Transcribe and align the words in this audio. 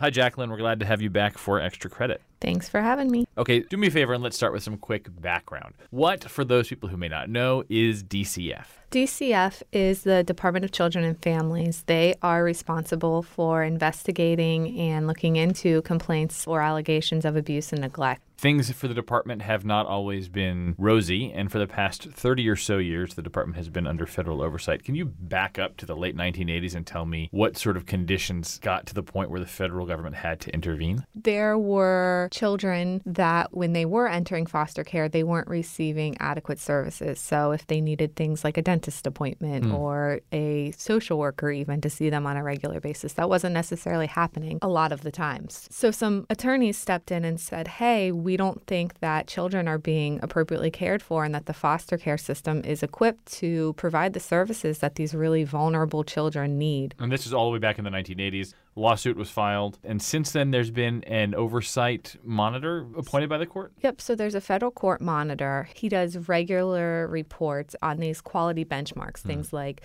Hi, 0.00 0.10
Jacqueline. 0.10 0.50
We're 0.50 0.56
glad 0.56 0.80
to 0.80 0.86
have 0.86 1.00
you 1.00 1.08
back 1.08 1.38
for 1.38 1.60
extra 1.60 1.88
credit. 1.88 2.20
Thanks 2.44 2.68
for 2.68 2.82
having 2.82 3.10
me. 3.10 3.26
Okay, 3.38 3.60
do 3.60 3.78
me 3.78 3.86
a 3.86 3.90
favor 3.90 4.12
and 4.12 4.22
let's 4.22 4.36
start 4.36 4.52
with 4.52 4.62
some 4.62 4.76
quick 4.76 5.08
background. 5.22 5.72
What, 5.88 6.24
for 6.24 6.44
those 6.44 6.68
people 6.68 6.90
who 6.90 6.98
may 6.98 7.08
not 7.08 7.30
know, 7.30 7.64
is 7.70 8.04
DCF? 8.04 8.66
DCF 8.90 9.62
is 9.72 10.02
the 10.02 10.22
Department 10.22 10.64
of 10.64 10.70
Children 10.70 11.04
and 11.04 11.20
Families. 11.20 11.82
They 11.86 12.14
are 12.22 12.44
responsible 12.44 13.22
for 13.22 13.64
investigating 13.64 14.78
and 14.78 15.06
looking 15.06 15.36
into 15.36 15.82
complaints 15.82 16.46
or 16.46 16.60
allegations 16.60 17.24
of 17.24 17.34
abuse 17.34 17.72
and 17.72 17.80
neglect. 17.80 18.22
Things 18.36 18.70
for 18.72 18.88
the 18.88 18.94
department 18.94 19.42
have 19.42 19.64
not 19.64 19.86
always 19.86 20.28
been 20.28 20.74
rosy, 20.76 21.32
and 21.32 21.50
for 21.50 21.58
the 21.58 21.66
past 21.66 22.10
30 22.10 22.48
or 22.48 22.56
so 22.56 22.78
years, 22.78 23.14
the 23.14 23.22
department 23.22 23.56
has 23.56 23.68
been 23.68 23.86
under 23.86 24.06
federal 24.06 24.42
oversight. 24.42 24.84
Can 24.84 24.94
you 24.94 25.06
back 25.06 25.58
up 25.58 25.76
to 25.78 25.86
the 25.86 25.96
late 25.96 26.16
1980s 26.16 26.74
and 26.74 26.86
tell 26.86 27.06
me 27.06 27.28
what 27.32 27.56
sort 27.56 27.76
of 27.76 27.86
conditions 27.86 28.58
got 28.58 28.86
to 28.86 28.94
the 28.94 29.02
point 29.02 29.30
where 29.30 29.40
the 29.40 29.46
federal 29.46 29.86
government 29.86 30.16
had 30.16 30.40
to 30.40 30.52
intervene? 30.52 31.06
There 31.14 31.56
were 31.56 32.28
children 32.34 33.00
that, 33.06 33.54
when 33.56 33.72
they 33.72 33.84
were 33.84 34.08
entering 34.08 34.44
foster 34.44 34.82
care, 34.82 35.08
they 35.08 35.22
weren't 35.22 35.46
receiving 35.48 36.16
adequate 36.18 36.58
services. 36.58 37.20
So, 37.20 37.52
if 37.52 37.66
they 37.68 37.80
needed 37.80 38.16
things 38.16 38.42
like 38.42 38.58
a 38.58 38.62
dentist 38.62 39.06
appointment 39.06 39.66
mm. 39.66 39.74
or 39.74 40.20
a 40.32 40.72
social 40.72 41.18
worker, 41.18 41.50
even 41.50 41.80
to 41.82 41.88
see 41.88 42.10
them 42.10 42.26
on 42.26 42.36
a 42.36 42.42
regular 42.42 42.80
basis, 42.80 43.12
that 43.14 43.28
wasn't 43.28 43.54
necessarily 43.54 44.08
happening 44.08 44.58
a 44.62 44.68
lot 44.68 44.90
of 44.90 45.02
the 45.02 45.12
times. 45.12 45.68
So, 45.70 45.92
some 45.92 46.26
attorneys 46.28 46.76
stepped 46.76 47.12
in 47.12 47.24
and 47.24 47.40
said, 47.40 47.68
Hey, 47.68 48.10
we 48.10 48.36
don't 48.36 48.66
think 48.66 48.98
that 48.98 49.28
children 49.28 49.68
are 49.68 49.78
being 49.78 50.18
appropriately 50.20 50.72
cared 50.72 51.02
for 51.02 51.24
and 51.24 51.34
that 51.34 51.46
the 51.46 51.54
foster 51.54 51.96
care 51.96 52.18
system 52.18 52.62
is 52.64 52.82
equipped 52.82 53.26
to 53.40 53.74
provide 53.74 54.12
the 54.12 54.20
services 54.20 54.78
that 54.78 54.96
these 54.96 55.14
really 55.14 55.44
vulnerable 55.44 56.02
children 56.02 56.58
need. 56.58 56.96
And 56.98 57.12
this 57.12 57.26
is 57.26 57.32
all 57.32 57.46
the 57.46 57.52
way 57.52 57.58
back 57.60 57.78
in 57.78 57.84
the 57.84 57.90
1980s 57.90 58.54
lawsuit 58.76 59.16
was 59.16 59.30
filed. 59.30 59.78
And 59.84 60.02
since 60.02 60.32
then, 60.32 60.50
there's 60.50 60.70
been 60.70 61.04
an 61.04 61.34
oversight 61.34 62.16
monitor 62.22 62.86
appointed 62.96 63.28
by 63.28 63.38
the 63.38 63.46
court? 63.46 63.72
Yep. 63.82 64.00
So 64.00 64.14
there's 64.14 64.34
a 64.34 64.40
federal 64.40 64.70
court 64.70 65.00
monitor. 65.00 65.68
He 65.74 65.88
does 65.88 66.28
regular 66.28 67.06
reports 67.06 67.76
on 67.82 67.98
these 67.98 68.20
quality 68.20 68.64
benchmarks, 68.64 69.22
hmm. 69.22 69.28
things 69.28 69.52
like 69.52 69.82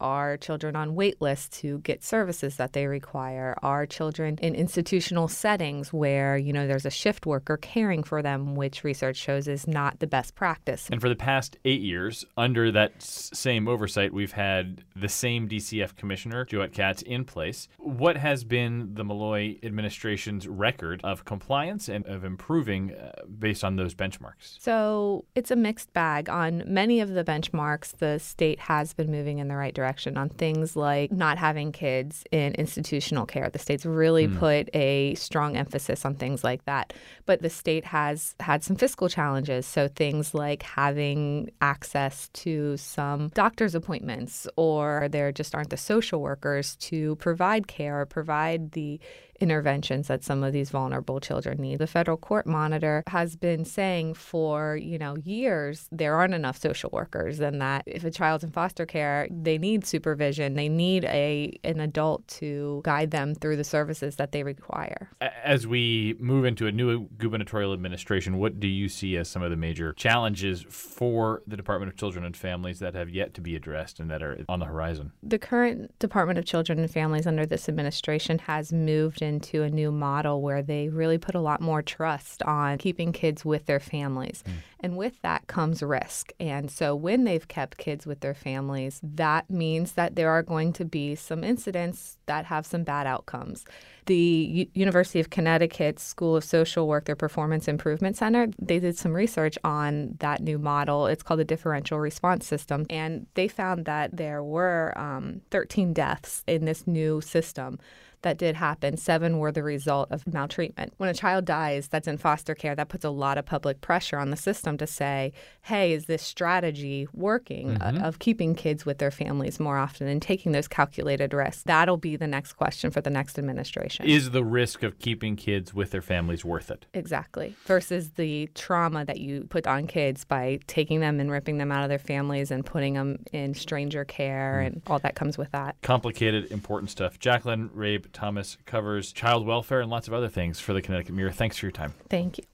are 0.00 0.36
children 0.36 0.76
on 0.76 0.94
wait 0.94 1.20
lists 1.20 1.60
to 1.60 1.78
get 1.80 2.04
services 2.04 2.56
that 2.56 2.72
they 2.72 2.86
require? 2.86 3.56
Are 3.62 3.86
children 3.86 4.38
in 4.40 4.54
institutional 4.54 5.28
settings 5.28 5.92
where, 5.92 6.36
you 6.36 6.52
know, 6.52 6.66
there's 6.66 6.86
a 6.86 6.90
shift 6.90 7.26
worker 7.26 7.56
caring 7.56 8.02
for 8.02 8.22
them, 8.22 8.54
which 8.54 8.84
research 8.84 9.16
shows 9.16 9.48
is 9.48 9.66
not 9.66 9.98
the 10.00 10.06
best 10.06 10.34
practice? 10.34 10.88
And 10.90 11.00
for 11.00 11.08
the 11.08 11.16
past 11.16 11.58
eight 11.64 11.80
years, 11.80 12.24
under 12.36 12.70
that 12.72 13.02
same 13.02 13.68
oversight, 13.68 14.12
we've 14.12 14.32
had 14.32 14.84
the 14.94 15.08
same 15.08 15.48
DCF 15.48 15.96
commissioner, 15.96 16.44
Joette 16.44 16.72
Katz, 16.72 17.02
in 17.02 17.24
place. 17.24 17.68
What 17.78 18.16
has 18.16 18.44
been 18.44 18.94
the 18.94 19.04
Malloy 19.04 19.58
administration's 19.62 20.46
record 20.46 21.00
of 21.04 21.24
compliance 21.24 21.88
and 21.88 22.06
of 22.06 22.24
improving 22.24 22.94
uh, 22.94 23.22
based 23.38 23.64
on 23.64 23.76
those 23.76 23.94
benchmarks? 23.94 24.58
So 24.60 25.24
it's 25.34 25.50
a 25.50 25.56
mixed 25.56 25.92
bag. 25.92 26.28
On 26.28 26.62
many 26.66 27.00
of 27.00 27.10
the 27.10 27.24
benchmarks, 27.24 27.98
the 27.98 28.18
state 28.18 28.60
has 28.60 28.92
been 28.92 29.10
moving 29.10 29.38
in 29.38 29.48
the 29.48 29.56
right 29.56 29.74
direction 29.74 29.87
direction 29.88 30.18
on 30.18 30.28
things 30.28 30.76
like 30.76 31.10
not 31.10 31.38
having 31.38 31.72
kids 31.72 32.22
in 32.30 32.52
institutional 32.54 33.24
care. 33.24 33.48
The 33.48 33.58
state's 33.58 33.86
really 33.86 34.28
mm. 34.28 34.38
put 34.38 34.68
a 34.74 35.14
strong 35.14 35.56
emphasis 35.56 36.04
on 36.04 36.14
things 36.14 36.44
like 36.44 36.64
that. 36.66 36.92
But 37.24 37.40
the 37.40 37.48
state 37.48 37.86
has 37.86 38.34
had 38.40 38.62
some 38.62 38.76
fiscal 38.76 39.08
challenges. 39.08 39.66
So 39.66 39.88
things 39.88 40.34
like 40.34 40.62
having 40.62 41.50
access 41.62 42.28
to 42.44 42.76
some 42.76 43.28
doctor's 43.28 43.74
appointments, 43.74 44.46
or 44.56 45.08
there 45.10 45.32
just 45.32 45.54
aren't 45.54 45.70
the 45.70 45.76
social 45.78 46.20
workers 46.20 46.76
to 46.76 47.16
provide 47.16 47.66
care 47.66 48.00
or 48.00 48.06
provide 48.06 48.72
the 48.72 49.00
interventions 49.40 50.08
that 50.08 50.24
some 50.24 50.42
of 50.42 50.52
these 50.52 50.70
vulnerable 50.70 51.20
children 51.20 51.58
need. 51.60 51.78
The 51.78 51.86
federal 51.86 52.16
court 52.16 52.46
monitor 52.46 53.02
has 53.06 53.36
been 53.36 53.64
saying 53.64 54.14
for, 54.14 54.76
you 54.76 54.98
know, 54.98 55.16
years 55.16 55.88
there 55.92 56.14
aren't 56.14 56.34
enough 56.34 56.58
social 56.58 56.90
workers 56.92 57.40
and 57.40 57.60
that 57.60 57.82
if 57.86 58.04
a 58.04 58.10
child's 58.10 58.44
in 58.44 58.50
foster 58.50 58.86
care, 58.86 59.28
they 59.30 59.58
need 59.58 59.86
supervision. 59.86 60.54
They 60.54 60.68
need 60.68 61.04
a 61.04 61.58
an 61.64 61.80
adult 61.80 62.26
to 62.28 62.80
guide 62.84 63.10
them 63.10 63.34
through 63.34 63.56
the 63.56 63.64
services 63.64 64.16
that 64.16 64.32
they 64.32 64.42
require. 64.42 65.10
As 65.20 65.66
we 65.66 66.16
move 66.18 66.44
into 66.44 66.66
a 66.66 66.72
new 66.72 67.08
gubernatorial 67.18 67.72
administration, 67.72 68.38
what 68.38 68.60
do 68.60 68.66
you 68.66 68.88
see 68.88 69.16
as 69.16 69.28
some 69.28 69.42
of 69.42 69.50
the 69.50 69.56
major 69.56 69.92
challenges 69.94 70.64
for 70.68 71.42
the 71.46 71.56
Department 71.56 71.90
of 71.90 71.96
Children 71.96 72.24
and 72.24 72.36
Families 72.36 72.78
that 72.80 72.94
have 72.94 73.10
yet 73.10 73.34
to 73.34 73.40
be 73.40 73.56
addressed 73.56 74.00
and 74.00 74.10
that 74.10 74.22
are 74.22 74.44
on 74.48 74.58
the 74.58 74.66
horizon? 74.66 75.12
The 75.22 75.38
current 75.38 75.96
Department 75.98 76.38
of 76.38 76.44
Children 76.44 76.78
and 76.78 76.90
Families 76.90 77.26
under 77.26 77.46
this 77.46 77.68
administration 77.68 78.38
has 78.40 78.72
moved 78.72 79.22
into 79.28 79.62
a 79.62 79.70
new 79.70 79.92
model 79.92 80.42
where 80.42 80.62
they 80.62 80.88
really 80.88 81.18
put 81.18 81.34
a 81.34 81.40
lot 81.40 81.60
more 81.60 81.82
trust 81.82 82.42
on 82.42 82.78
keeping 82.78 83.12
kids 83.12 83.44
with 83.44 83.66
their 83.66 83.78
families. 83.80 84.42
Mm. 84.46 84.52
And 84.80 84.96
with 84.96 85.20
that 85.22 85.46
comes 85.48 85.82
risk. 85.82 86.32
And 86.38 86.70
so 86.70 86.94
when 86.94 87.24
they've 87.24 87.46
kept 87.46 87.78
kids 87.78 88.06
with 88.06 88.20
their 88.20 88.34
families, 88.34 89.00
that 89.02 89.50
means 89.50 89.92
that 89.92 90.14
there 90.14 90.30
are 90.30 90.42
going 90.42 90.72
to 90.74 90.84
be 90.84 91.14
some 91.14 91.42
incidents 91.42 92.16
that 92.26 92.44
have 92.46 92.64
some 92.64 92.84
bad 92.84 93.06
outcomes. 93.06 93.64
The 94.06 94.16
U- 94.16 94.66
University 94.74 95.18
of 95.20 95.30
Connecticut 95.30 95.98
School 95.98 96.36
of 96.36 96.44
Social 96.44 96.86
Work, 96.86 97.06
their 97.06 97.16
Performance 97.16 97.66
Improvement 97.66 98.16
Center, 98.16 98.48
they 98.58 98.78
did 98.78 98.96
some 98.96 99.12
research 99.12 99.58
on 99.64 100.16
that 100.20 100.42
new 100.42 100.58
model. 100.58 101.06
It's 101.06 101.22
called 101.22 101.40
the 101.40 101.44
differential 101.44 101.98
response 101.98 102.46
system. 102.46 102.86
And 102.88 103.26
they 103.34 103.48
found 103.48 103.84
that 103.86 104.16
there 104.16 104.42
were 104.44 104.96
um, 104.96 105.40
13 105.50 105.92
deaths 105.92 106.44
in 106.46 106.64
this 106.64 106.86
new 106.86 107.20
system 107.20 107.78
that 108.22 108.38
did 108.38 108.56
happen, 108.56 108.96
seven 108.96 109.38
were 109.38 109.52
the 109.52 109.62
result 109.62 110.10
of 110.10 110.26
maltreatment. 110.26 110.92
When 110.96 111.08
a 111.08 111.14
child 111.14 111.44
dies 111.44 111.88
that's 111.88 112.08
in 112.08 112.18
foster 112.18 112.54
care, 112.54 112.74
that 112.74 112.88
puts 112.88 113.04
a 113.04 113.10
lot 113.10 113.38
of 113.38 113.46
public 113.46 113.80
pressure 113.80 114.18
on 114.18 114.30
the 114.30 114.36
system 114.36 114.76
to 114.78 114.86
say, 114.86 115.32
hey, 115.62 115.92
is 115.92 116.06
this 116.06 116.22
strategy 116.22 117.06
working 117.12 117.70
uh, 117.70 117.92
mm-hmm. 117.92 118.04
of 118.04 118.18
keeping 118.18 118.54
kids 118.54 118.84
with 118.84 118.98
their 118.98 119.10
families 119.10 119.60
more 119.60 119.78
often 119.78 120.08
and 120.08 120.20
taking 120.20 120.52
those 120.52 120.68
calculated 120.68 121.32
risks? 121.32 121.62
That'll 121.62 121.96
be 121.96 122.16
the 122.16 122.26
next 122.26 122.54
question 122.54 122.90
for 122.90 123.00
the 123.00 123.10
next 123.10 123.38
administration. 123.38 124.06
Is 124.06 124.30
the 124.30 124.44
risk 124.44 124.82
of 124.82 124.98
keeping 124.98 125.36
kids 125.36 125.72
with 125.72 125.90
their 125.90 126.02
families 126.02 126.44
worth 126.44 126.70
it? 126.70 126.86
Exactly. 126.94 127.54
Versus 127.66 128.10
the 128.10 128.48
trauma 128.54 129.04
that 129.04 129.20
you 129.20 129.46
put 129.48 129.66
on 129.66 129.86
kids 129.86 130.24
by 130.24 130.58
taking 130.66 131.00
them 131.00 131.20
and 131.20 131.30
ripping 131.30 131.58
them 131.58 131.70
out 131.70 131.82
of 131.82 131.88
their 131.88 131.98
families 131.98 132.50
and 132.50 132.64
putting 132.64 132.94
them 132.94 133.18
in 133.32 133.54
stranger 133.54 134.04
care 134.04 134.60
mm. 134.62 134.66
and 134.66 134.82
all 134.86 134.98
that 134.98 135.14
comes 135.14 135.38
with 135.38 135.50
that. 135.52 135.76
Complicated, 135.82 136.50
important 136.50 136.90
stuff. 136.90 137.18
Jacqueline 137.18 137.68
Rabe 137.70 138.07
Thomas 138.12 138.58
covers 138.66 139.12
child 139.12 139.46
welfare 139.46 139.80
and 139.80 139.90
lots 139.90 140.08
of 140.08 140.14
other 140.14 140.28
things 140.28 140.60
for 140.60 140.72
the 140.72 140.82
Connecticut 140.82 141.14
Mirror. 141.14 141.32
Thanks 141.32 141.56
for 141.58 141.66
your 141.66 141.72
time. 141.72 141.94
Thank 142.08 142.38
you. 142.38 142.44